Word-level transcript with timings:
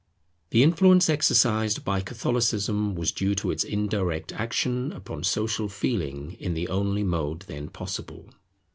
The 0.49 0.63
influence 0.63 1.11
exercised 1.11 1.85
by 1.85 2.01
Catholicism 2.01 2.95
was 2.95 3.11
due 3.11 3.35
to 3.35 3.51
its 3.51 3.63
indirect 3.63 4.31
action 4.31 4.91
upon 4.91 5.23
social 5.23 5.69
feeling 5.69 6.37
in 6.39 6.55
the 6.55 6.69
only 6.69 7.03
mode 7.03 7.41
then 7.41 7.67
possible. 7.67 8.27